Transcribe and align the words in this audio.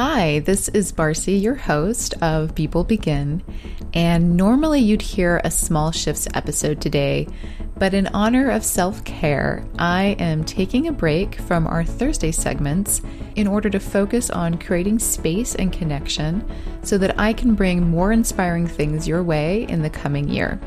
Hi, 0.00 0.38
this 0.38 0.68
is 0.68 0.92
Barcy, 0.92 1.42
your 1.42 1.56
host 1.56 2.14
of 2.22 2.54
Be 2.54 2.68
Bold 2.68 2.86
Begin. 2.86 3.42
And 3.92 4.36
normally 4.36 4.78
you'd 4.78 5.02
hear 5.02 5.40
a 5.42 5.50
Small 5.50 5.90
Shifts 5.90 6.28
episode 6.34 6.80
today, 6.80 7.26
but 7.76 7.94
in 7.94 8.06
honor 8.14 8.48
of 8.48 8.62
self 8.62 9.04
care, 9.04 9.66
I 9.76 10.14
am 10.20 10.44
taking 10.44 10.86
a 10.86 10.92
break 10.92 11.34
from 11.40 11.66
our 11.66 11.82
Thursday 11.82 12.30
segments 12.30 13.02
in 13.34 13.48
order 13.48 13.68
to 13.70 13.80
focus 13.80 14.30
on 14.30 14.60
creating 14.60 15.00
space 15.00 15.56
and 15.56 15.72
connection 15.72 16.48
so 16.84 16.96
that 16.96 17.18
I 17.18 17.32
can 17.32 17.56
bring 17.56 17.90
more 17.90 18.12
inspiring 18.12 18.68
things 18.68 19.08
your 19.08 19.24
way 19.24 19.64
in 19.64 19.82
the 19.82 19.90
coming 19.90 20.28
year. 20.28 20.60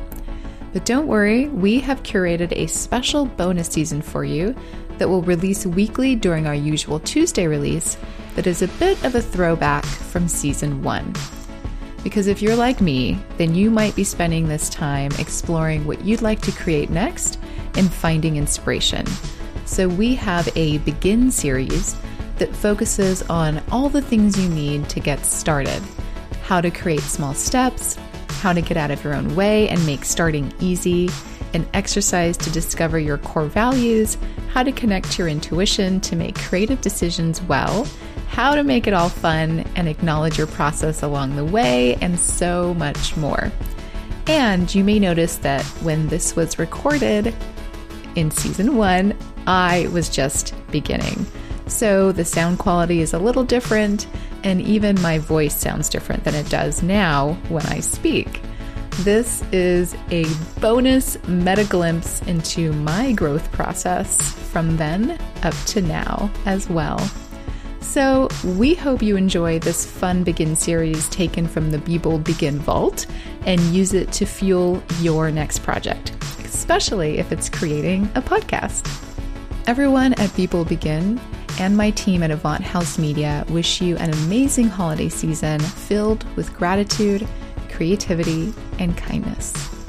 But 0.74 0.86
don't 0.86 1.08
worry, 1.08 1.48
we 1.48 1.80
have 1.80 2.04
curated 2.04 2.52
a 2.52 2.68
special 2.68 3.26
bonus 3.26 3.68
season 3.68 4.02
for 4.02 4.26
you 4.26 4.56
that 5.02 5.10
will 5.10 5.24
release 5.24 5.66
weekly 5.66 6.16
during 6.16 6.46
our 6.46 6.54
usual 6.54 7.00
Tuesday 7.00 7.48
release 7.48 7.98
that 8.36 8.46
is 8.46 8.62
a 8.62 8.68
bit 8.68 9.04
of 9.04 9.16
a 9.16 9.22
throwback 9.22 9.84
from 9.84 10.28
season 10.28 10.84
one. 10.84 11.12
Because 12.04 12.28
if 12.28 12.40
you're 12.40 12.56
like 12.56 12.82
me, 12.82 13.18
then 13.38 13.56
you 13.56 13.72
might 13.72 13.96
be 13.96 14.04
spending 14.04 14.48
this 14.48 14.70
time 14.70 15.10
exploring 15.18 15.86
what 15.88 16.06
you'd 16.06 16.22
like 16.22 16.40
to 16.42 16.52
create 16.52 16.92
next 16.92 17.40
and 17.78 17.92
finding 17.92 18.36
inspiration. 18.36 19.08
So 19.66 19.90
we 19.90 20.14
have 20.14 20.48
a 20.56 20.78
begin 20.78 21.32
series 21.32 21.96
that 22.38 22.56
focuses 22.56 23.24
on 23.24 23.60
all 23.72 23.90
the 23.90 24.04
things 24.04 24.40
you 24.40 24.50
need 24.50 24.88
to 24.90 25.00
get 25.00 25.26
started 25.26 25.82
how 26.44 26.62
to 26.62 26.70
create 26.70 27.02
small 27.02 27.34
steps, 27.34 27.98
how 28.42 28.54
to 28.54 28.62
get 28.62 28.78
out 28.78 28.92
of 28.92 29.04
your 29.04 29.16
own 29.16 29.36
way 29.36 29.68
and 29.70 29.84
make 29.88 30.06
starting 30.06 30.54
easy, 30.60 31.10
an 31.54 31.68
exercise 31.74 32.38
to 32.38 32.50
discover 32.50 33.00
your 33.00 33.18
core 33.18 33.46
values, 33.46 34.18
how 34.50 34.64
to 34.64 34.72
connect 34.72 35.18
your 35.18 35.28
intuition 35.28 36.00
to 36.02 36.16
make 36.16 36.36
creative 36.36 36.82
decisions 36.82 37.42
well 37.44 37.86
how 38.32 38.56
to 38.56 38.64
make 38.64 38.88
it 38.88 38.94
all 38.94 39.10
fun 39.10 39.66
and 39.76 39.90
acknowledge 39.90 40.38
your 40.38 40.48
process 40.48 41.04
along 41.04 41.36
the 41.36 41.44
way, 41.44 41.96
and 41.96 42.18
so 42.18 42.74
much 42.76 43.18
more. 43.18 43.52
And 44.26 44.74
you 44.74 44.86
may 44.86 45.00
notice 45.00 45.36
that 45.38 45.66
when 45.84 46.08
this 46.08 46.34
was 46.34 46.58
recorded 46.58 47.36
in 48.16 48.32
season 48.32 48.78
one, 48.78 49.18
I 49.48 49.90
was 49.92 50.08
just 50.08 50.54
beginning. 50.72 51.26
So 51.68 52.14
the 52.14 52.24
sound 52.24 52.60
quality 52.60 53.02
is 53.02 53.14
a 53.14 53.20
little 53.20 53.44
different, 53.44 54.08
and 54.46 54.62
even 54.62 55.02
my 55.02 55.18
voice 55.18 55.56
sounds 55.56 55.90
different 55.90 56.24
than 56.24 56.36
it 56.36 56.50
does 56.50 56.82
now 56.82 57.34
when 57.50 57.66
I 57.66 57.82
speak. 57.82 58.42
This 59.00 59.44
is 59.52 59.96
a 60.12 60.26
bonus 60.60 61.18
meta 61.28 61.64
glimpse 61.66 62.22
into 62.24 62.72
my 62.72 63.14
growth 63.14 63.52
process 63.52 64.22
from 64.52 64.78
then 64.78 65.18
up 65.42 65.56
to 65.68 65.82
now 65.82 66.30
as 66.46 66.70
well. 66.70 67.00
So, 67.80 68.30
we 68.46 68.76
hope 68.76 69.02
you 69.02 69.18
enjoy 69.18 69.60
this 69.60 69.86
fun 69.86 70.24
Begin 70.24 70.56
series 70.56 71.10
taken 71.10 71.48
from 71.48 71.72
the 71.72 71.80
Be 71.80 71.98
Bold 71.98 72.24
Begin 72.24 72.60
Vault 72.60 73.08
and 73.46 73.60
use 73.74 73.94
it 73.94 74.12
to 74.14 74.26
fuel 74.26 74.82
your 75.00 75.32
next 75.32 75.60
project, 75.60 76.12
especially 76.46 77.18
if 77.18 77.32
it's 77.32 77.50
creating 77.50 78.04
a 78.16 78.22
podcast. 78.22 78.86
Everyone 79.68 80.14
at 80.14 80.34
Be 80.36 80.48
Bold 80.48 80.70
Begin 80.70 81.20
and 81.60 81.76
my 81.76 81.92
team 81.92 82.24
at 82.24 82.32
Avant 82.32 82.64
House 82.64 82.98
Media 82.98 83.46
wish 83.50 83.82
you 83.82 83.98
an 83.98 84.12
amazing 84.12 84.68
holiday 84.68 85.10
season 85.10 85.60
filled 85.60 86.24
with 86.36 86.56
gratitude, 86.56 87.28
creativity, 87.82 88.54
and 88.78 88.96
kindness. 88.96 89.81